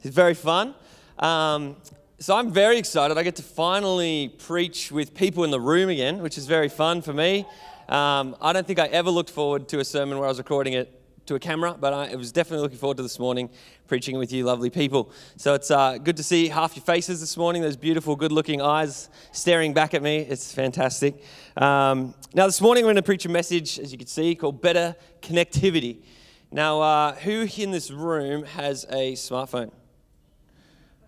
[0.00, 0.76] it's very fun.
[1.18, 1.74] Um,
[2.20, 3.18] so I'm very excited.
[3.18, 7.02] I get to finally preach with people in the room again, which is very fun
[7.02, 7.44] for me.
[7.88, 10.74] Um, I don't think I ever looked forward to a sermon where I was recording
[10.74, 13.48] it to a camera, but I was definitely looking forward to this morning
[13.86, 15.10] preaching with you, lovely people.
[15.36, 18.60] So it's uh, good to see half your faces this morning, those beautiful, good looking
[18.60, 20.18] eyes staring back at me.
[20.18, 21.22] It's fantastic.
[21.56, 24.60] Um, now, this morning, I'm going to preach a message, as you can see, called
[24.60, 26.02] Better Connectivity.
[26.52, 29.70] Now, uh, who in this room has a smartphone?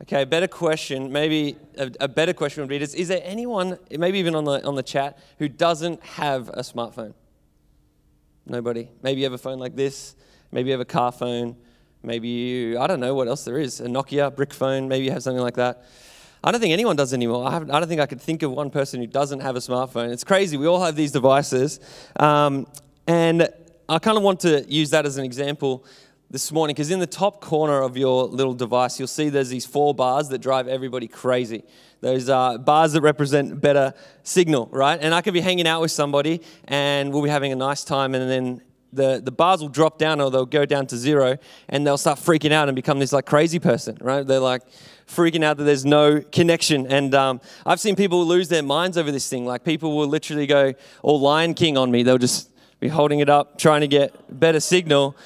[0.02, 4.34] Okay, better question, maybe a, a better question would be is there anyone, maybe even
[4.34, 7.14] on the, on the chat, who doesn't have a smartphone?
[8.46, 8.88] Nobody.
[9.02, 10.14] Maybe you have a phone like this.
[10.52, 11.56] Maybe you have a car phone.
[12.02, 13.80] Maybe you, I don't know what else there is.
[13.80, 14.86] A Nokia brick phone.
[14.86, 15.84] Maybe you have something like that.
[16.44, 17.48] I don't think anyone does anymore.
[17.48, 20.12] I, I don't think I could think of one person who doesn't have a smartphone.
[20.12, 20.56] It's crazy.
[20.56, 21.80] We all have these devices.
[22.20, 22.68] Um,
[23.08, 23.48] and
[23.88, 25.84] I kind of want to use that as an example
[26.30, 29.64] this morning because in the top corner of your little device, you'll see there's these
[29.64, 31.62] four bars that drive everybody crazy.
[32.00, 34.98] Those are bars that represent better signal, right?
[35.00, 38.14] And I could be hanging out with somebody and we'll be having a nice time,
[38.14, 38.60] and then
[38.92, 41.36] the, the bars will drop down or they'll go down to zero
[41.68, 44.26] and they'll start freaking out and become this like crazy person, right?
[44.26, 44.62] They're like
[45.06, 46.86] freaking out that there's no connection.
[46.86, 49.44] And um, I've seen people lose their minds over this thing.
[49.44, 52.02] Like people will literally go all Lion King on me.
[52.02, 55.16] They'll just be holding it up, trying to get better signal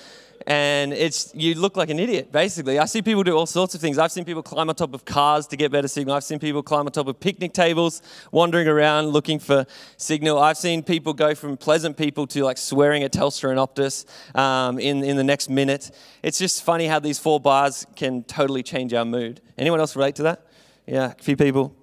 [0.50, 2.80] and it's you look like an idiot basically.
[2.80, 3.98] I see people do all sorts of things.
[3.98, 6.16] I've seen people climb on top of cars to get better signal.
[6.16, 8.02] I've seen people climb on top of picnic tables
[8.32, 9.64] wandering around looking for
[9.96, 10.40] signal.
[10.40, 14.04] I've seen people go from pleasant people to like swearing at telstra and optus
[14.36, 15.92] um, in, in the next minute.
[16.20, 19.40] It's just funny how these four bars can totally change our mood.
[19.56, 20.44] Anyone else relate to that?
[20.84, 21.76] Yeah a few people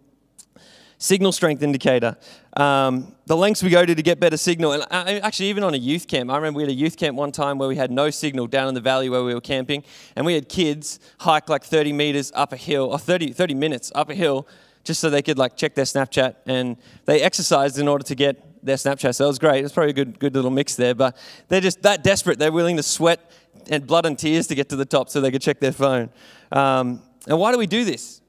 [0.97, 2.17] signal strength indicator.
[2.55, 4.71] Um, the lengths we go to to get better signal.
[4.71, 7.15] And I, actually, even on a youth camp, I remember we had a youth camp
[7.15, 9.83] one time where we had no signal down in the valley where we were camping,
[10.15, 13.91] and we had kids hike like 30 meters up a hill, or 30, 30 minutes
[13.95, 14.47] up a hill,
[14.83, 18.43] just so they could like check their Snapchat, and they exercised in order to get
[18.63, 19.15] their Snapchat.
[19.15, 19.59] So it was great.
[19.59, 20.95] It was probably a good, good little mix there.
[20.95, 22.39] But they're just that desperate.
[22.39, 23.31] They're willing to sweat
[23.69, 26.09] and blood and tears to get to the top so they could check their phone.
[26.51, 28.21] Um, and why do we do this?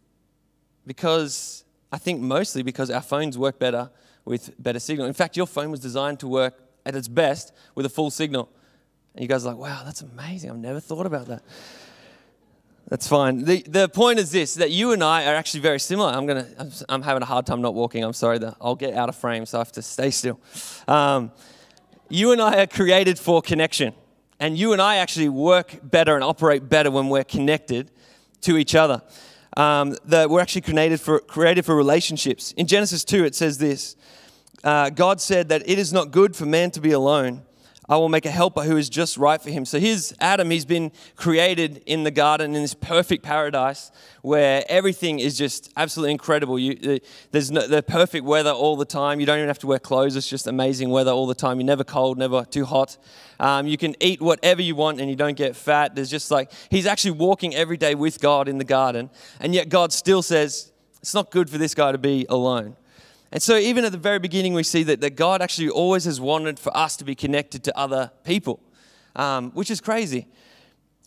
[0.86, 3.90] Because I think mostly because our phones work better
[4.24, 5.06] with better signal.
[5.06, 8.50] In fact, your phone was designed to work at its best with a full signal.
[9.14, 10.50] And you guys are like, wow, that's amazing.
[10.50, 11.42] I've never thought about that.
[12.88, 13.44] That's fine.
[13.44, 16.10] The, the point is this that you and I are actually very similar.
[16.10, 18.02] I'm, gonna, I'm, I'm having a hard time not walking.
[18.02, 20.40] I'm sorry that I'll get out of frame, so I have to stay still.
[20.86, 21.32] Um,
[22.08, 23.94] you and I are created for connection.
[24.40, 27.90] And you and I actually work better and operate better when we're connected
[28.42, 29.02] to each other
[29.58, 32.52] um, that we're actually created for, created for relationships.
[32.52, 33.96] In Genesis 2, it says this
[34.64, 37.42] uh, God said that it is not good for man to be alone.
[37.88, 39.64] I will make a helper who is just right for him.
[39.64, 40.50] So here's Adam.
[40.50, 43.90] He's been created in the garden in this perfect paradise
[44.20, 46.58] where everything is just absolutely incredible.
[46.58, 47.00] You,
[47.30, 49.20] there's no, the perfect weather all the time.
[49.20, 50.16] You don't even have to wear clothes.
[50.16, 51.60] It's just amazing weather all the time.
[51.60, 52.98] You're never cold, never too hot.
[53.40, 55.94] Um, you can eat whatever you want and you don't get fat.
[55.94, 59.08] There's just like, he's actually walking every day with God in the garden.
[59.40, 62.76] And yet God still says, it's not good for this guy to be alone.
[63.30, 66.20] And so, even at the very beginning, we see that, that God actually always has
[66.20, 68.60] wanted for us to be connected to other people,
[69.16, 70.26] um, which is crazy.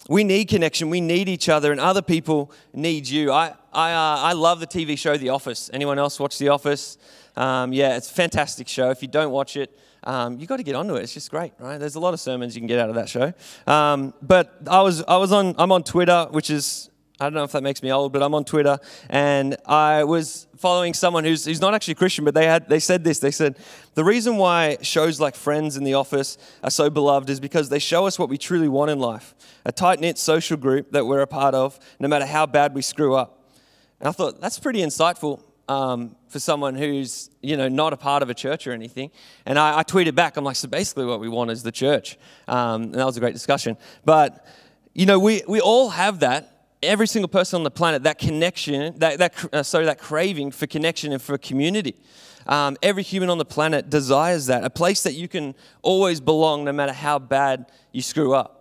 [0.10, 3.32] We need connection, we need each other, and other people need you.
[3.32, 5.70] I, I, uh, I love the TV show The Office.
[5.74, 6.98] Anyone else watch The Office?
[7.36, 8.90] Um, yeah, it's a fantastic show.
[8.90, 11.04] If you don't watch it, um, you got to get onto it.
[11.04, 11.78] It's just great, right?
[11.78, 13.34] There's a lot of sermons you can get out of that show.
[13.68, 16.90] Um, but I was, I was on, I'm on Twitter, which is
[17.22, 20.48] I don't know if that makes me old, but I'm on Twitter and I was
[20.58, 23.20] following someone who's, who's not actually Christian, but they, had, they said this.
[23.20, 23.60] They said,
[23.94, 27.78] The reason why shows like Friends in The Office are so beloved is because they
[27.78, 29.36] show us what we truly want in life
[29.66, 32.82] a tight knit social group that we're a part of, no matter how bad we
[32.82, 33.52] screw up.
[34.00, 35.42] And I thought, that's pretty insightful.
[35.70, 39.10] Um, for someone who's you know not a part of a church or anything
[39.46, 42.18] and I, I tweeted back i'm like so basically what we want is the church
[42.50, 44.46] um, and that was a great discussion but
[44.94, 46.51] you know we, we all have that
[46.84, 50.68] every single person on the planet that connection, that, that uh, sorry, that craving for
[50.68, 51.96] connection and for community.
[52.48, 56.64] Um, every human on the planet desires that, a place that you can always belong
[56.64, 58.61] no matter how bad you screw up.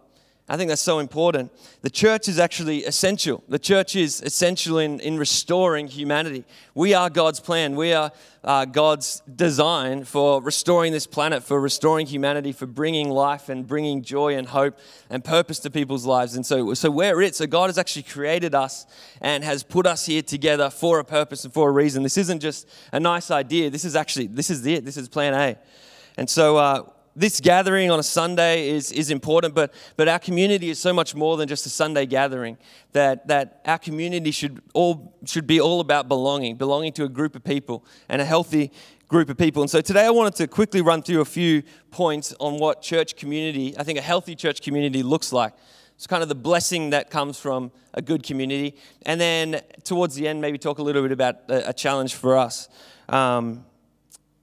[0.50, 1.52] I think that's so important.
[1.82, 3.44] The church is actually essential.
[3.48, 6.44] The church is essential in, in restoring humanity.
[6.74, 7.76] We are God's plan.
[7.76, 8.10] We are
[8.42, 14.02] uh, God's design for restoring this planet, for restoring humanity, for bringing life and bringing
[14.02, 14.76] joy and hope
[15.08, 16.34] and purpose to people's lives.
[16.34, 17.36] And so, so we're it.
[17.36, 18.86] So God has actually created us
[19.20, 22.02] and has put us here together for a purpose and for a reason.
[22.02, 23.70] This isn't just a nice idea.
[23.70, 24.84] This is actually, this is it.
[24.84, 25.56] This is plan A.
[26.16, 26.82] And so, uh,
[27.16, 31.14] this gathering on a Sunday is, is important, but, but our community is so much
[31.14, 32.56] more than just a Sunday gathering.
[32.92, 37.34] That, that our community should, all, should be all about belonging, belonging to a group
[37.34, 38.70] of people and a healthy
[39.08, 39.62] group of people.
[39.62, 43.16] And so today I wanted to quickly run through a few points on what church
[43.16, 45.52] community, I think a healthy church community looks like.
[45.96, 48.76] It's kind of the blessing that comes from a good community.
[49.04, 52.38] And then towards the end, maybe talk a little bit about a, a challenge for
[52.38, 52.68] us.
[53.08, 53.66] Um,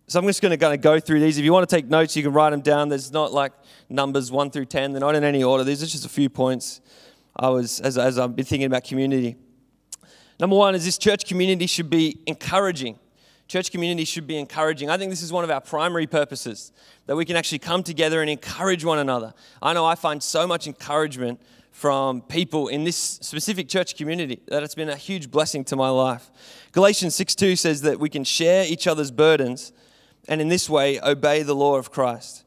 [0.08, 1.38] so I'm just going to kind of go through these.
[1.38, 2.88] If you want to take notes, you can write them down.
[2.88, 3.52] There's not like
[3.90, 4.94] numbers one through ten.
[4.94, 5.66] They're not in any order.
[5.66, 6.80] These are just a few points.
[7.36, 9.36] I was as, as I've been thinking about community.
[10.40, 12.98] Number one is this church community should be encouraging.
[13.50, 14.90] Church community should be encouraging.
[14.90, 16.72] I think this is one of our primary purposes
[17.06, 19.34] that we can actually come together and encourage one another.
[19.62, 24.64] I know I find so much encouragement from people in this specific church community that
[24.64, 26.32] it's been a huge blessing to my life.
[26.72, 29.74] Galatians 6:2 says that we can share each other's burdens
[30.28, 32.44] and in this way obey the law of Christ.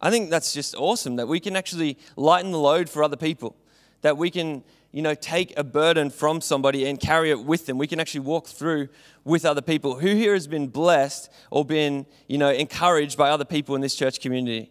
[0.00, 3.54] I think that's just awesome that we can actually lighten the load for other people,
[4.00, 7.76] that we can, you know, take a burden from somebody and carry it with them.
[7.76, 8.88] We can actually walk through
[9.24, 9.96] with other people.
[9.96, 13.94] Who here has been blessed or been, you know, encouraged by other people in this
[13.94, 14.70] church community?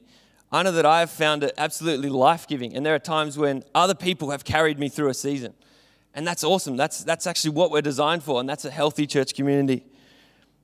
[0.51, 3.63] I know that I have found it absolutely life giving, and there are times when
[3.75, 5.53] other people have carried me through a season.
[6.15, 6.75] And that's awesome.
[6.75, 9.85] That's, that's actually what we're designed for, and that's a healthy church community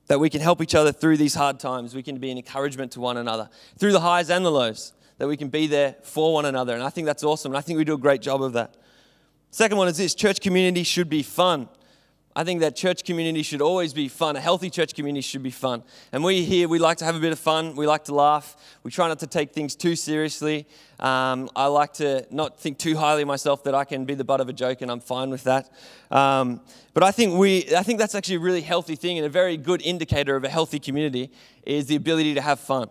[0.06, 1.94] that we can help each other through these hard times.
[1.94, 3.48] We can be an encouragement to one another
[3.78, 6.74] through the highs and the lows, that we can be there for one another.
[6.74, 7.52] And I think that's awesome.
[7.52, 8.76] And I think we do a great job of that.
[9.50, 11.68] Second one is this church community should be fun.
[12.36, 14.36] I think that church community should always be fun.
[14.36, 15.82] A healthy church community should be fun.
[16.12, 17.74] And we here, we like to have a bit of fun.
[17.74, 18.58] We like to laugh.
[18.82, 20.66] We try not to take things too seriously.
[21.00, 24.22] Um, I like to not think too highly of myself that I can be the
[24.22, 25.70] butt of a joke, and I'm fine with that.
[26.10, 26.60] Um,
[26.92, 29.56] but I think we, I think that's actually a really healthy thing, and a very
[29.56, 31.32] good indicator of a healthy community
[31.62, 32.90] is the ability to have fun.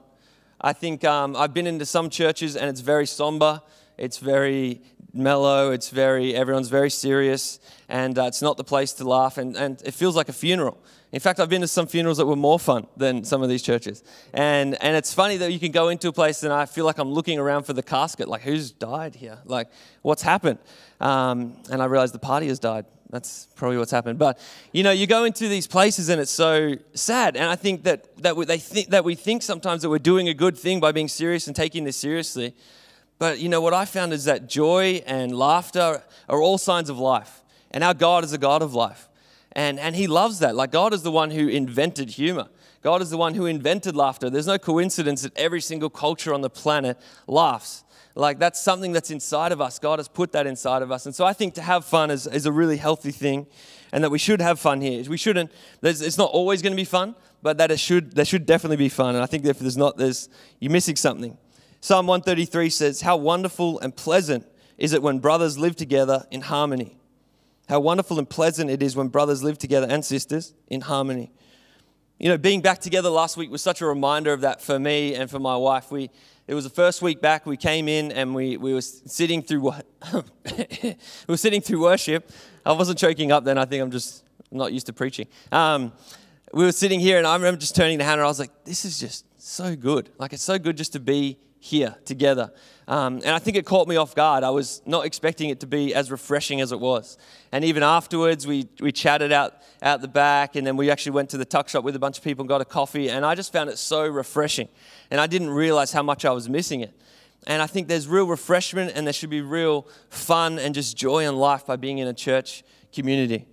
[0.59, 3.61] I think um, I've been into some churches, and it's very somber.
[3.95, 4.81] It's very
[5.15, 5.71] mellow.
[5.71, 7.59] It's very, everyone's very serious,
[7.89, 10.77] and uh, it's not the place to laugh, and, and it feels like a funeral.
[11.15, 13.61] In fact, I've been to some funerals that were more fun than some of these
[13.61, 14.03] churches.
[14.33, 16.97] And, and it's funny that you can go into a place and I feel like
[16.97, 19.37] I'm looking around for the casket, like who's died here?
[19.45, 19.69] Like
[20.01, 20.59] what's happened?
[20.99, 22.85] Um, and I realize the party has died.
[23.11, 24.19] That's probably what's happened.
[24.19, 24.39] But
[24.73, 27.37] you know, you go into these places and it's so sad.
[27.37, 30.27] And I think that that we, they think that we think sometimes that we're doing
[30.27, 32.53] a good thing by being serious and taking this seriously.
[33.17, 36.99] But you know, what I found is that joy and laughter are all signs of
[36.99, 37.41] life.
[37.71, 39.09] And our God is a God of life.
[39.51, 40.55] And, and He loves that.
[40.55, 42.47] Like, God is the one who invented humor.
[42.81, 44.29] God is the one who invented laughter.
[44.29, 47.83] There's no coincidence that every single culture on the planet laughs.
[48.15, 49.79] Like, that's something that's inside of us.
[49.79, 51.05] God has put that inside of us.
[51.05, 53.47] And so I think to have fun is, is a really healthy thing
[53.91, 55.03] and that we should have fun here.
[55.09, 55.51] We shouldn't,
[55.81, 58.89] it's not always going to be fun, but that it should, there should definitely be
[58.89, 59.15] fun.
[59.15, 60.29] And I think if there's not, there's,
[60.59, 61.37] you're missing something.
[61.85, 64.43] Psalm 133 says, How wonderful and pleasant
[64.75, 66.97] is it when brothers live together in harmony.
[67.69, 71.31] How wonderful and pleasant it is when brothers live together and sisters in harmony.
[72.19, 75.13] You know, being back together last week was such a reminder of that for me
[75.13, 75.91] and for my wife.
[75.91, 76.09] We,
[76.47, 77.45] it was the first week back.
[77.45, 79.85] We came in and we, we were sitting through what
[80.57, 80.95] we
[81.27, 82.31] were sitting through worship.
[82.65, 83.59] I wasn't choking up then.
[83.59, 85.27] I think I'm just not used to preaching.
[85.51, 85.93] Um,
[86.51, 88.23] we were sitting here, and I remember just turning to Hannah.
[88.23, 90.09] I was like, "This is just so good.
[90.17, 92.51] Like it's so good just to be here together.
[92.87, 94.43] Um, and I think it caught me off guard.
[94.43, 97.17] I was not expecting it to be as refreshing as it was.
[97.51, 101.31] And even afterwards, we, we chatted out, out the back, and then we actually went
[101.31, 103.09] to the tuck shop with a bunch of people and got a coffee.
[103.09, 104.69] And I just found it so refreshing.
[105.09, 106.93] And I didn't realize how much I was missing it.
[107.47, 111.27] And I think there's real refreshment and there should be real fun and just joy
[111.27, 113.47] in life by being in a church community.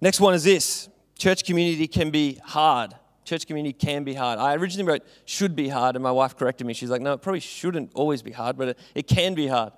[0.00, 4.38] Next one is this church community can be hard church community can be hard.
[4.38, 6.74] I originally wrote should be hard, and my wife corrected me.
[6.74, 9.72] She's like, no, it probably shouldn't always be hard, but it, it can be hard.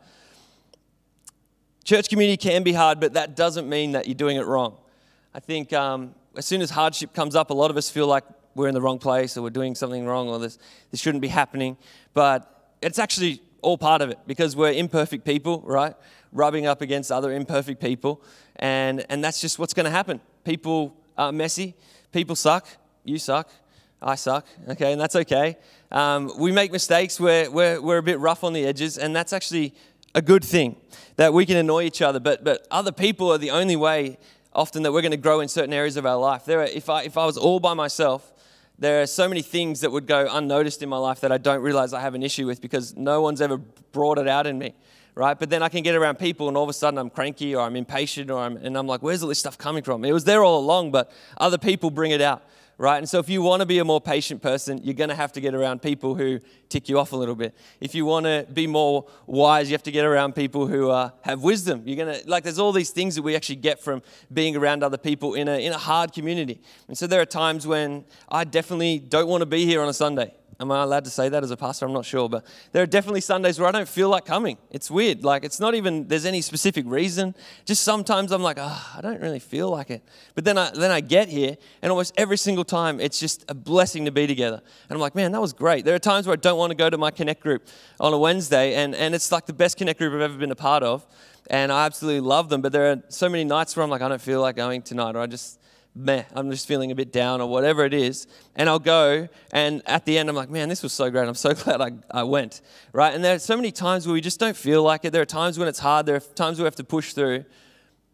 [1.85, 4.77] Church community can be hard, but that doesn't mean that you're doing it wrong.
[5.35, 8.25] I think um, as soon as hardship comes up, a lot of us feel like
[8.55, 10.59] we're in the wrong place or we're doing something wrong or this,
[10.91, 11.77] this shouldn't be happening.
[12.15, 15.95] But it's actually all part of it because we're imperfect people, right?
[16.33, 18.23] Rubbing up against other imperfect people.
[18.57, 20.21] And, and that's just what's going to happen.
[20.45, 21.75] People are messy,
[22.13, 22.67] people suck,
[23.05, 23.51] you suck.
[24.05, 25.57] I suck, okay, and that's okay.
[25.93, 29.33] Um, we make mistakes, we're, we're, we're a bit rough on the edges, and that's
[29.33, 29.75] actually
[30.13, 30.77] a good thing
[31.17, 34.19] that we can annoy each other, but, but other people are the only way
[34.53, 36.45] often that we're going to grow in certain areas of our life.
[36.45, 38.33] There are, if, I, if I was all by myself,
[38.79, 41.63] there are so many things that would go unnoticed in my life that I don't
[41.63, 44.75] realize I have an issue with because no one's ever brought it out in me,
[45.15, 45.39] right?
[45.39, 47.63] But then I can get around people and all of a sudden I'm cranky or
[47.63, 50.05] I'm impatient or I'm, and I'm like, where's all this stuff coming from?
[50.05, 52.43] It was there all along, but other people bring it out
[52.83, 52.99] right?
[52.99, 55.31] And so if you want to be a more patient person, you're going to have
[55.35, 57.55] to get around people who tick you off a little bit.
[57.81, 61.11] If you want to be more wise, you have to get around people who uh,
[61.21, 61.85] have wisdom.
[61.87, 64.83] You're going to, like, there's all these things that we actually get from being around
[64.83, 66.61] other people in a, in a hard community.
[66.89, 69.95] And so there are times when I definitely don't want to be here on a
[69.95, 70.35] Sunday.
[70.63, 71.87] Am I allowed to say that as a pastor?
[71.87, 72.29] I'm not sure.
[72.29, 74.59] But there are definitely Sundays where I don't feel like coming.
[74.71, 75.25] It's weird.
[75.25, 77.35] Like, it's not even, there's any specific reason.
[77.65, 80.03] Just sometimes I'm like, oh, I don't really feel like it.
[80.37, 83.55] But then I, then I get here, and almost every single time, it's just a
[83.55, 84.63] blessing to be together.
[84.89, 85.85] And I'm like, man, that was great.
[85.85, 87.67] There are times where I don't want to go to my Connect group
[87.99, 90.57] on a Wednesday, and, and it's like the best Connect group I've ever been a
[90.57, 91.05] part of.
[91.51, 92.63] And I absolutely love them.
[92.63, 95.17] But there are so many nights where I'm like, I don't feel like going tonight,
[95.17, 95.59] or I just,
[95.95, 98.27] meh, I'm just feeling a bit down or whatever it is.
[98.57, 101.29] And I'll go, and at the end, I'm like, man, this was so great.
[101.29, 103.15] I'm so glad I, I went, right?
[103.15, 105.13] And there are so many times where we just don't feel like it.
[105.13, 107.45] There are times when it's hard, there are times we have to push through.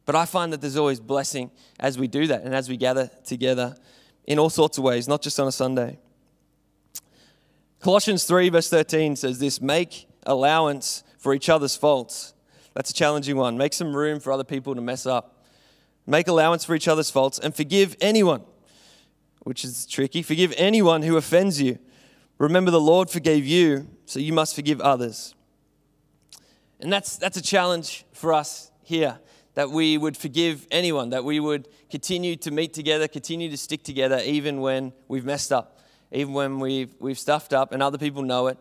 [0.07, 3.11] But I find that there's always blessing as we do that and as we gather
[3.25, 3.77] together
[4.27, 5.99] in all sorts of ways, not just on a Sunday.
[7.81, 12.35] Colossians 3, verse 13 says this make allowance for each other's faults.
[12.75, 13.57] That's a challenging one.
[13.59, 15.38] Make some room for other people to mess up.
[16.09, 18.41] Make allowance for each other's faults and forgive anyone,
[19.41, 20.23] which is tricky.
[20.23, 21.79] Forgive anyone who offends you.
[22.39, 25.35] Remember, the Lord forgave you, so you must forgive others.
[26.81, 29.19] And that's, that's a challenge for us here
[29.53, 33.83] that we would forgive anyone, that we would continue to meet together, continue to stick
[33.83, 35.79] together, even when we've messed up,
[36.11, 38.57] even when we've, we've stuffed up and other people know it,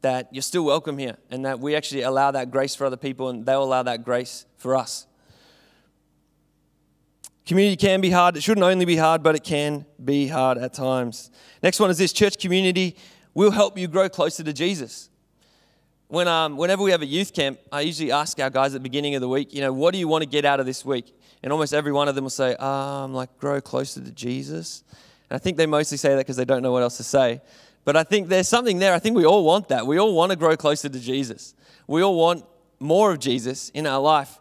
[0.00, 3.28] that you're still welcome here, and that we actually allow that grace for other people
[3.28, 5.07] and they'll allow that grace for us.
[7.48, 8.36] Community can be hard.
[8.36, 11.30] It shouldn't only be hard, but it can be hard at times.
[11.62, 12.94] Next one is this church community
[13.32, 15.08] will help you grow closer to Jesus.
[16.08, 18.80] When, um, whenever we have a youth camp, I usually ask our guys at the
[18.80, 20.84] beginning of the week, you know, what do you want to get out of this
[20.84, 21.18] week?
[21.42, 24.84] And almost every one of them will say, um, like, grow closer to Jesus.
[25.30, 27.40] And I think they mostly say that because they don't know what else to say.
[27.86, 28.92] But I think there's something there.
[28.92, 29.86] I think we all want that.
[29.86, 31.54] We all want to grow closer to Jesus.
[31.86, 32.44] We all want
[32.78, 34.38] more of Jesus in our life.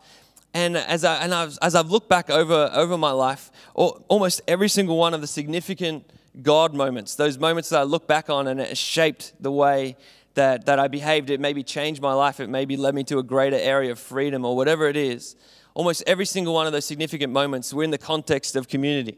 [0.53, 4.69] And as, I, and I've, as I've looked back over, over my life, almost every
[4.69, 6.09] single one of the significant
[6.41, 9.95] God moments, those moments that I look back on and it shaped the way
[10.35, 13.23] that, that I behaved, it maybe changed my life, it maybe led me to a
[13.23, 15.35] greater area of freedom or whatever it is.
[15.73, 19.17] Almost every single one of those significant moments were in the context of community.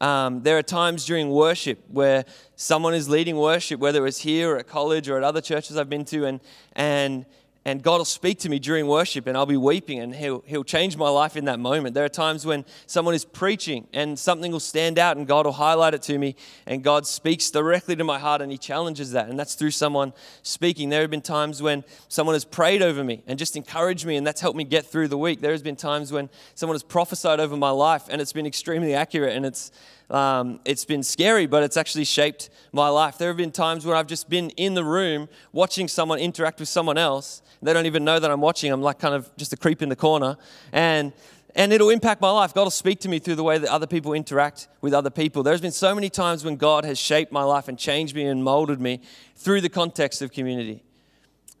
[0.00, 2.24] Um, there are times during worship where
[2.56, 5.90] someone is leading worship, whether it's here or at college or at other churches I've
[5.90, 6.40] been to, and,
[6.72, 7.26] and
[7.64, 10.64] and God will speak to me during worship and I'll be weeping and he'll, he'll
[10.64, 11.94] change my life in that moment.
[11.94, 15.52] There are times when someone is preaching and something will stand out and God will
[15.52, 16.36] highlight it to me
[16.66, 19.28] and God speaks directly to my heart and he challenges that.
[19.28, 20.88] And that's through someone speaking.
[20.88, 24.26] There have been times when someone has prayed over me and just encouraged me and
[24.26, 25.42] that's helped me get through the week.
[25.42, 28.94] There has been times when someone has prophesied over my life and it's been extremely
[28.94, 29.70] accurate and it's
[30.10, 33.16] um, it's been scary, but it's actually shaped my life.
[33.16, 36.68] There have been times where I've just been in the room watching someone interact with
[36.68, 37.42] someone else.
[37.62, 38.72] They don't even know that I'm watching.
[38.72, 40.36] I'm like kind of just a creep in the corner.
[40.72, 41.12] And
[41.56, 42.54] and it'll impact my life.
[42.54, 45.42] God will speak to me through the way that other people interact with other people.
[45.42, 48.44] There's been so many times when God has shaped my life and changed me and
[48.44, 49.00] molded me
[49.34, 50.84] through the context of community.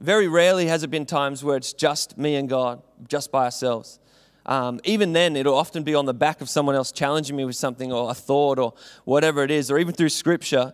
[0.00, 3.99] Very rarely has it been times where it's just me and God, just by ourselves
[4.46, 7.56] um, even then, it'll often be on the back of someone else challenging me with
[7.56, 10.72] something or a thought or whatever it is, or even through scripture.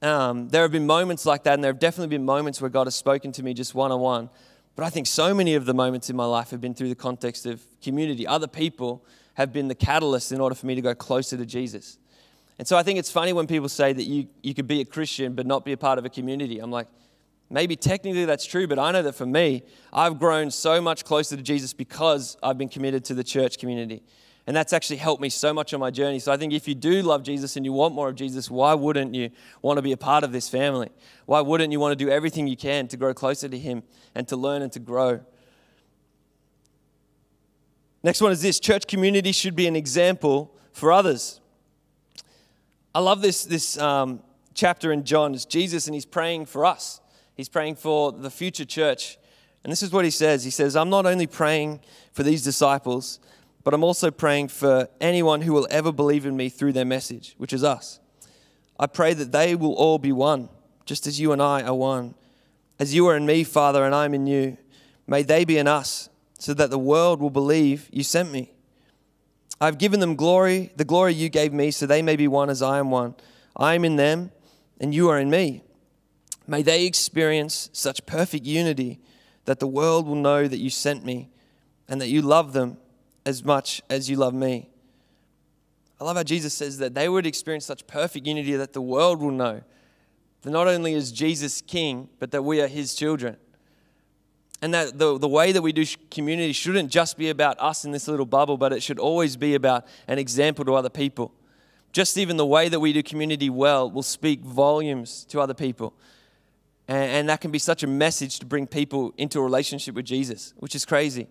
[0.00, 2.86] Um, there have been moments like that, and there have definitely been moments where God
[2.86, 4.30] has spoken to me just one on one.
[4.76, 6.94] But I think so many of the moments in my life have been through the
[6.94, 8.26] context of community.
[8.26, 9.04] Other people
[9.34, 11.98] have been the catalyst in order for me to go closer to Jesus.
[12.60, 14.84] And so I think it's funny when people say that you, you could be a
[14.84, 16.60] Christian but not be a part of a community.
[16.60, 16.88] I'm like,
[17.50, 19.62] Maybe technically that's true, but I know that for me,
[19.92, 24.02] I've grown so much closer to Jesus because I've been committed to the church community.
[24.46, 26.18] And that's actually helped me so much on my journey.
[26.18, 28.72] So I think if you do love Jesus and you want more of Jesus, why
[28.72, 30.88] wouldn't you want to be a part of this family?
[31.26, 33.82] Why wouldn't you want to do everything you can to grow closer to Him
[34.14, 35.20] and to learn and to grow?
[38.02, 41.40] Next one is this church community should be an example for others.
[42.94, 44.22] I love this, this um,
[44.54, 45.34] chapter in John.
[45.34, 47.02] It's Jesus and He's praying for us.
[47.38, 49.16] He's praying for the future church.
[49.62, 51.80] And this is what he says He says, I'm not only praying
[52.12, 53.20] for these disciples,
[53.62, 57.34] but I'm also praying for anyone who will ever believe in me through their message,
[57.38, 58.00] which is us.
[58.78, 60.48] I pray that they will all be one,
[60.84, 62.16] just as you and I are one.
[62.80, 64.56] As you are in me, Father, and I am in you,
[65.06, 66.08] may they be in us,
[66.40, 68.52] so that the world will believe you sent me.
[69.60, 72.62] I've given them glory, the glory you gave me, so they may be one as
[72.62, 73.14] I am one.
[73.56, 74.32] I am in them,
[74.80, 75.62] and you are in me.
[76.48, 78.98] May they experience such perfect unity
[79.44, 81.28] that the world will know that you sent me
[81.86, 82.78] and that you love them
[83.26, 84.70] as much as you love me.
[86.00, 89.20] I love how Jesus says that they would experience such perfect unity that the world
[89.20, 89.60] will know
[90.40, 93.36] that not only is Jesus king, but that we are his children.
[94.62, 97.92] And that the, the way that we do community shouldn't just be about us in
[97.92, 101.34] this little bubble, but it should always be about an example to other people.
[101.92, 105.92] Just even the way that we do community well will speak volumes to other people.
[106.88, 110.06] And, and that can be such a message to bring people into a relationship with
[110.06, 111.28] Jesus, which is crazy.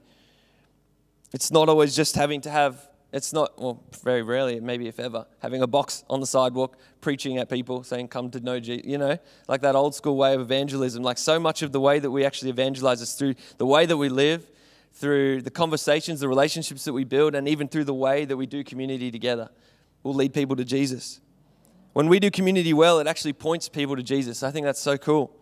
[1.34, 5.26] It's not always just having to have it's not, well, very rarely, maybe if ever,
[5.40, 8.98] having a box on the sidewalk, preaching at people, saying, come to know Jesus, you
[8.98, 11.04] know, like that old school way of evangelism.
[11.04, 13.96] Like so much of the way that we actually evangelize is through the way that
[13.96, 14.50] we live,
[14.92, 18.46] through the conversations, the relationships that we build, and even through the way that we
[18.46, 19.50] do community together
[20.04, 21.22] will lead people to Jesus.
[21.94, 24.44] When we do community well, it actually points people to Jesus.
[24.44, 25.34] I think that's so cool.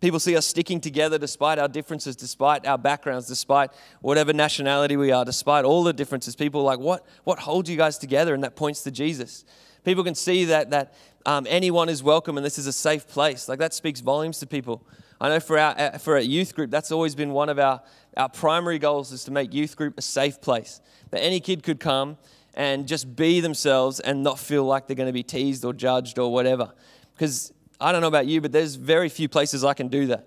[0.00, 5.10] People see us sticking together despite our differences, despite our backgrounds, despite whatever nationality we
[5.10, 6.36] are, despite all the differences.
[6.36, 8.34] People are like, what, what holds you guys together?
[8.34, 9.44] And that points to Jesus.
[9.84, 13.48] People can see that, that um, anyone is welcome and this is a safe place.
[13.48, 14.86] Like that speaks volumes to people.
[15.18, 17.80] I know for our, uh, for our youth group, that's always been one of our,
[18.18, 20.80] our primary goals is to make youth group a safe place.
[21.10, 22.18] That any kid could come
[22.52, 26.18] and just be themselves and not feel like they're going to be teased or judged
[26.18, 26.72] or whatever.
[27.14, 30.26] Because I don't know about you, but there's very few places I can do that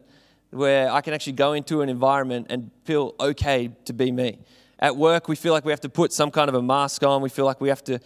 [0.52, 4.40] where I can actually go into an environment and feel okay to be me.
[4.80, 7.22] At work, we feel like we have to put some kind of a mask on.
[7.22, 8.00] We feel like we have to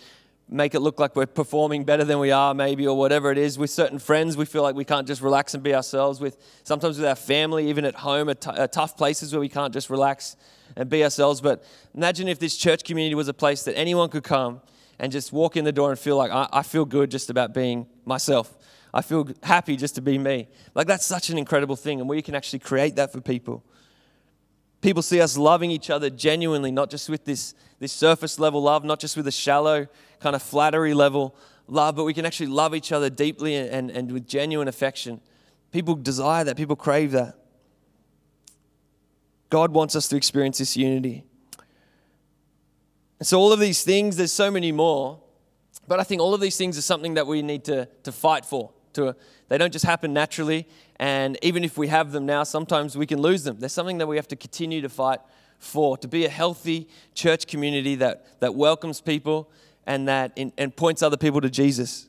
[0.49, 3.57] make it look like we're performing better than we are, maybe, or whatever it is.
[3.57, 6.19] With certain friends, we feel like we can't just relax and be ourselves.
[6.19, 9.73] With sometimes with our family, even at home, are, t- tough places where we can't
[9.73, 10.35] just relax
[10.75, 11.41] and be ourselves.
[11.41, 11.63] But
[11.95, 14.61] imagine if this church community was a place that anyone could come
[14.99, 17.53] and just walk in the door and feel like I, I feel good just about
[17.53, 18.53] being myself.
[18.93, 20.47] I feel happy just to be me.
[20.75, 23.63] Like, that's such an incredible thing, and we can actually create that for people.
[24.81, 28.83] People see us loving each other genuinely, not just with this, this surface level love,
[28.83, 29.87] not just with a shallow
[30.19, 31.35] kind of flattery level
[31.67, 35.21] love, but we can actually love each other deeply and, and, and with genuine affection.
[35.71, 37.35] People desire that, people crave that.
[39.49, 41.23] God wants us to experience this unity.
[43.19, 45.21] And so, all of these things, there's so many more,
[45.87, 48.45] but I think all of these things are something that we need to, to fight
[48.45, 49.15] for to a,
[49.49, 50.67] they don't just happen naturally.
[50.97, 53.59] And even if we have them now, sometimes we can lose them.
[53.59, 55.19] There's something that we have to continue to fight
[55.59, 59.49] for to be a healthy church community that, that welcomes people
[59.85, 62.07] and that in, and points other people to Jesus.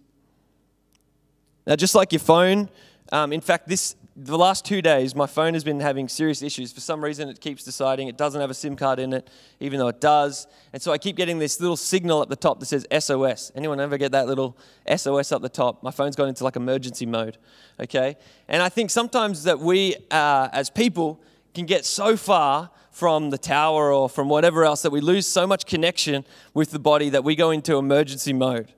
[1.67, 2.69] Now, just like your phone,
[3.13, 6.73] um, in fact, this the last two days, my phone has been having serious issues.
[6.73, 9.81] For some reason, it keeps deciding it doesn't have a SIM card in it, even
[9.81, 10.47] though it does.
[10.73, 13.51] And so I keep getting this little signal at the top that says SOS.
[13.57, 14.57] Anyone ever get that little
[14.95, 15.83] SOS up the top?
[15.83, 17.39] My phone's gone into like emergency mode,
[17.81, 18.17] okay?
[18.47, 21.21] And I think sometimes that we, uh, as people,
[21.53, 25.45] can get so far from the tower or from whatever else that we lose so
[25.45, 28.73] much connection with the body that we go into emergency mode.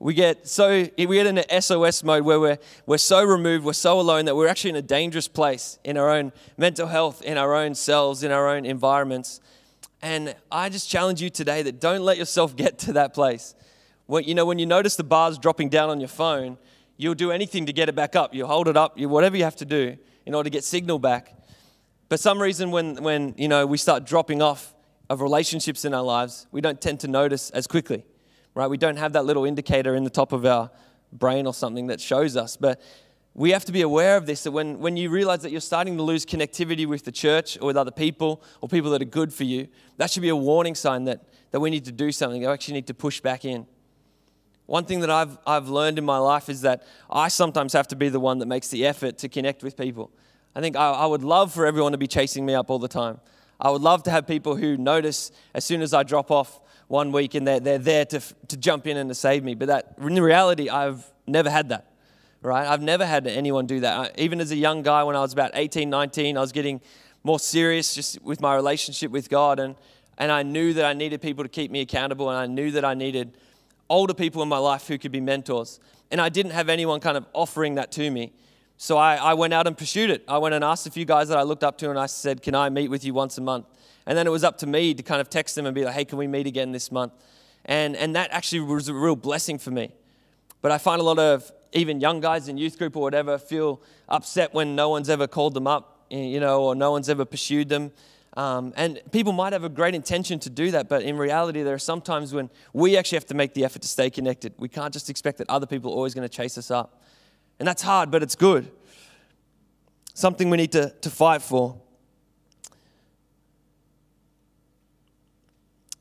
[0.00, 3.72] We get so we get in an SOS mode where we're, we're so removed, we're
[3.72, 7.36] so alone that we're actually in a dangerous place in our own mental health, in
[7.36, 9.40] our own selves, in our own environments.
[10.00, 13.56] And I just challenge you today that don't let yourself get to that place.
[14.06, 16.58] When, you know, when you notice the bars dropping down on your phone,
[16.96, 18.32] you'll do anything to get it back up.
[18.32, 21.00] You'll hold it up, you whatever you have to do in order to get signal
[21.00, 21.34] back.
[22.08, 24.74] But some reason when when you know we start dropping off
[25.10, 28.04] of relationships in our lives, we don't tend to notice as quickly
[28.58, 28.68] right?
[28.68, 30.68] We don't have that little indicator in the top of our
[31.12, 32.56] brain or something that shows us.
[32.56, 32.82] But
[33.32, 35.96] we have to be aware of this that when, when you realize that you're starting
[35.96, 39.32] to lose connectivity with the church or with other people or people that are good
[39.32, 42.40] for you, that should be a warning sign that, that we need to do something.
[42.40, 43.64] We actually need to push back in.
[44.66, 47.96] One thing that I've, I've learned in my life is that I sometimes have to
[47.96, 50.10] be the one that makes the effort to connect with people.
[50.56, 52.88] I think I, I would love for everyone to be chasing me up all the
[52.88, 53.20] time.
[53.60, 57.12] I would love to have people who notice as soon as I drop off one
[57.12, 59.54] week and they're, they're there to, to jump in and to save me.
[59.54, 61.92] But that, in reality, I've never had that,
[62.40, 62.66] right?
[62.66, 63.98] I've never had anyone do that.
[63.98, 66.80] I, even as a young guy, when I was about 18, 19, I was getting
[67.24, 69.58] more serious just with my relationship with God.
[69.58, 69.74] And,
[70.16, 72.30] and I knew that I needed people to keep me accountable.
[72.30, 73.36] And I knew that I needed
[73.90, 75.80] older people in my life who could be mentors.
[76.10, 78.32] And I didn't have anyone kind of offering that to me.
[78.78, 80.24] So I, I went out and pursued it.
[80.26, 82.42] I went and asked a few guys that I looked up to and I said,
[82.42, 83.66] Can I meet with you once a month?
[84.08, 85.94] And then it was up to me to kind of text them and be like,
[85.94, 87.12] hey, can we meet again this month?
[87.66, 89.92] And, and that actually was a real blessing for me.
[90.62, 93.82] But I find a lot of even young guys in youth group or whatever feel
[94.08, 97.68] upset when no one's ever called them up, you know, or no one's ever pursued
[97.68, 97.92] them.
[98.34, 101.74] Um, and people might have a great intention to do that, but in reality, there
[101.74, 104.54] are some times when we actually have to make the effort to stay connected.
[104.56, 107.02] We can't just expect that other people are always going to chase us up.
[107.58, 108.70] And that's hard, but it's good.
[110.14, 111.80] Something we need to, to fight for.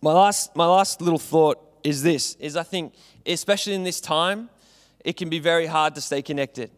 [0.01, 2.93] My last, my last little thought is this is I think,
[3.25, 4.49] especially in this time,
[5.03, 6.69] it can be very hard to stay connected.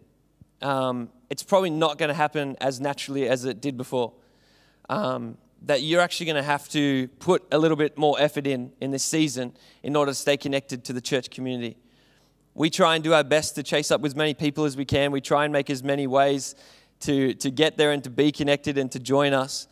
[0.61, 4.13] Um, it's probably not going to happen as naturally as it did before.
[4.89, 8.71] Um, that you're actually going to have to put a little bit more effort in
[8.79, 11.77] in this season in order to stay connected to the church community.
[12.59, 14.83] We try and do our best to chase up with as many people as we
[14.83, 15.13] can.
[15.13, 16.55] We try and make as many ways
[16.99, 19.69] to, to get there and to be connected and to join us.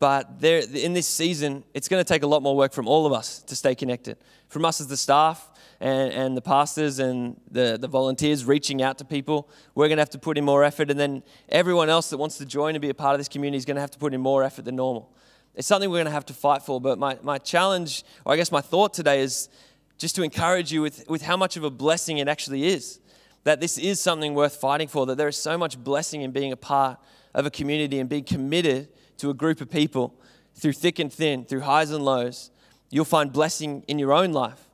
[0.00, 3.06] But there, in this season, it's going to take a lot more work from all
[3.06, 4.18] of us to stay connected.
[4.48, 8.98] From us as the staff and, and the pastors and the, the volunteers reaching out
[8.98, 10.90] to people, we're going to have to put in more effort.
[10.90, 13.56] And then everyone else that wants to join and be a part of this community
[13.56, 15.10] is going to have to put in more effort than normal.
[15.54, 16.82] It's something we're going to have to fight for.
[16.82, 19.48] But my, my challenge, or I guess my thought today is
[19.98, 23.00] just to encourage you with, with how much of a blessing it actually is.
[23.44, 26.52] That this is something worth fighting for, that there is so much blessing in being
[26.52, 26.98] a part
[27.34, 30.14] of a community and being committed to a group of people
[30.54, 32.50] through thick and thin, through highs and lows.
[32.90, 34.68] You'll find blessing in your own life.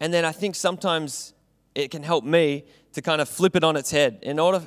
[0.00, 1.32] And then I think sometimes
[1.74, 4.60] it can help me to kind of flip it on its head in order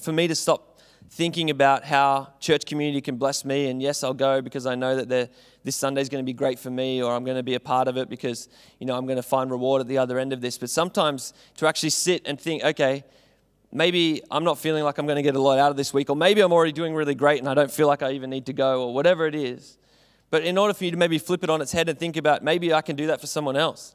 [0.00, 0.71] for me to stop
[1.12, 3.68] thinking about how church community can bless me.
[3.68, 5.30] And yes, I'll go because I know that
[5.62, 7.60] this Sunday is going to be great for me, or I'm going to be a
[7.60, 8.48] part of it because
[8.80, 10.56] you know I'm going to find reward at the other end of this.
[10.56, 13.04] But sometimes to actually sit and think, okay,
[13.70, 16.08] maybe I'm not feeling like I'm going to get a lot out of this week,
[16.08, 18.46] or maybe I'm already doing really great and I don't feel like I even need
[18.46, 19.76] to go, or whatever it is.
[20.30, 22.42] But in order for you to maybe flip it on its head and think about
[22.42, 23.94] maybe I can do that for someone else.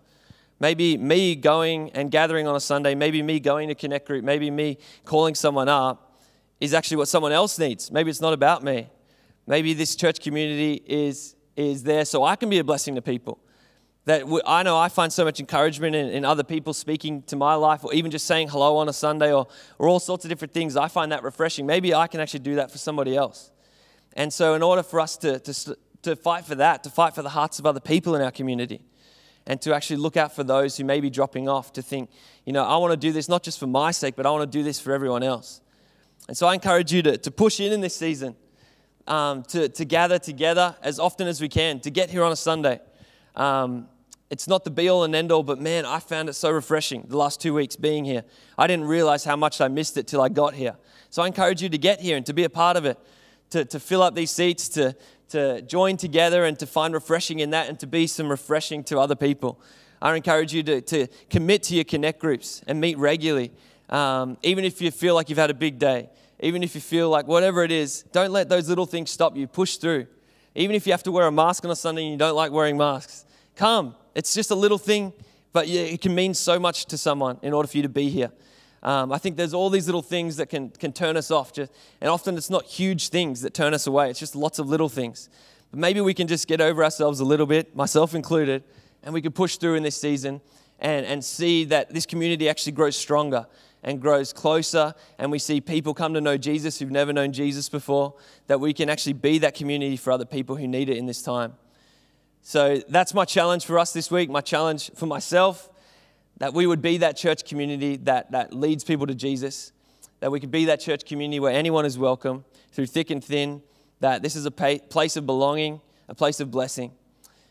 [0.59, 4.51] Maybe me going and gathering on a Sunday, maybe me going to Connect Group, maybe
[4.51, 6.06] me calling someone up
[6.59, 7.91] is actually what someone else needs.
[7.91, 8.89] Maybe it's not about me.
[9.45, 13.39] Maybe this church community is, is there so I can be a blessing to people.
[14.05, 17.55] That I know I find so much encouragement in, in other people speaking to my
[17.55, 20.53] life, or even just saying hello on a Sunday, or, or all sorts of different
[20.53, 20.77] things.
[20.77, 21.65] I find that refreshing.
[21.65, 23.51] Maybe I can actually do that for somebody else.
[24.13, 27.21] And so, in order for us to, to, to fight for that, to fight for
[27.21, 28.79] the hearts of other people in our community,
[29.45, 32.09] and to actually look out for those who may be dropping off, to think,
[32.45, 34.49] you know, I want to do this not just for my sake, but I want
[34.49, 35.59] to do this for everyone else.
[36.27, 38.35] And so I encourage you to, to push in in this season,
[39.07, 42.35] um, to, to gather together as often as we can, to get here on a
[42.35, 42.81] Sunday.
[43.35, 43.87] Um,
[44.29, 47.05] it's not the be all and end all, but man, I found it so refreshing
[47.07, 48.23] the last two weeks being here.
[48.57, 50.75] I didn't realize how much I missed it till I got here.
[51.09, 52.99] So I encourage you to get here and to be a part of it,
[53.51, 54.97] to, to fill up these seats, to,
[55.29, 58.99] to join together and to find refreshing in that and to be some refreshing to
[58.99, 59.61] other people.
[60.01, 63.51] I encourage you to, to commit to your connect groups and meet regularly.
[63.89, 67.09] Um, even if you feel like you've had a big day, even if you feel
[67.09, 69.47] like whatever it is, don't let those little things stop you.
[69.47, 70.07] Push through.
[70.55, 72.51] Even if you have to wear a mask on a Sunday and you don't like
[72.51, 73.95] wearing masks, come.
[74.15, 75.13] It's just a little thing,
[75.53, 78.31] but it can mean so much to someone in order for you to be here.
[78.83, 81.53] Um, I think there's all these little things that can, can turn us off.
[81.53, 81.71] Just,
[82.01, 84.89] and often it's not huge things that turn us away, it's just lots of little
[84.89, 85.29] things.
[85.71, 88.63] But maybe we can just get over ourselves a little bit, myself included,
[89.03, 90.41] and we can push through in this season
[90.79, 93.47] and, and see that this community actually grows stronger
[93.87, 97.69] and grows closer, and we see people come to know Jesus who've never known Jesus
[97.69, 98.15] before,
[98.47, 101.21] that we can actually be that community for other people who need it in this
[101.21, 101.53] time.
[102.41, 105.69] So that's my challenge for us this week, my challenge for myself,
[106.39, 109.71] that we would be that church community that, that leads people to Jesus,
[110.19, 113.63] that we could be that church community where anyone is welcome through thick and thin,
[114.01, 116.91] that this is a place of belonging, a place of blessing.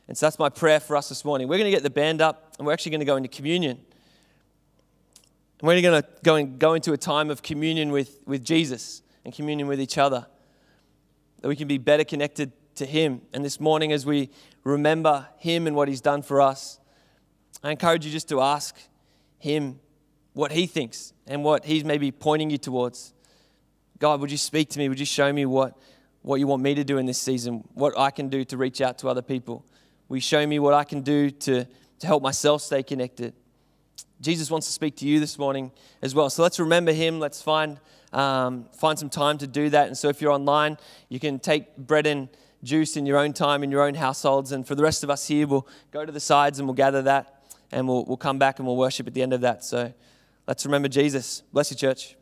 [0.07, 1.49] And so that's my prayer for us this morning.
[1.49, 3.81] We're going to get the band up and we're actually going to go into communion.
[5.62, 9.32] We're going to go, and go into a time of communion with, with Jesus and
[9.32, 10.26] communion with each other,
[11.40, 13.22] that we can be better connected to Him.
[13.32, 14.28] And this morning, as we
[14.64, 16.78] remember Him and what He's done for us,
[17.64, 18.76] I encourage you just to ask
[19.38, 19.80] Him
[20.34, 23.14] what He thinks and what He's maybe pointing you towards.
[23.98, 24.90] God, would you speak to me?
[24.90, 25.78] Would you show me what,
[26.20, 27.64] what you want me to do in this season?
[27.72, 29.64] What I can do to reach out to other people?
[30.08, 31.64] Will you show me what I can do to,
[32.00, 33.32] to help myself stay connected?
[34.20, 35.70] Jesus wants to speak to you this morning
[36.02, 36.30] as well.
[36.30, 37.20] So let's remember him.
[37.20, 37.78] Let's find,
[38.12, 39.88] um, find some time to do that.
[39.88, 40.78] And so if you're online,
[41.09, 42.28] you can take bread and
[42.62, 44.52] juice in your own time, in your own households.
[44.52, 47.02] And for the rest of us here, we'll go to the sides and we'll gather
[47.02, 47.32] that.
[47.72, 49.64] And we'll, we'll come back and we'll worship at the end of that.
[49.64, 49.92] So
[50.46, 51.42] let's remember Jesus.
[51.52, 52.16] Bless you, church.